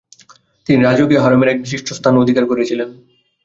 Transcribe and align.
তিনি 0.67 0.79
রাজকীয় 0.81 1.21
হারেমের 1.23 1.51
এক 1.51 1.57
বিশিষ্ট 1.61 1.87
স্থান 1.97 2.13
অধিকার 2.17 2.43
করেছিলেন। 2.47 2.87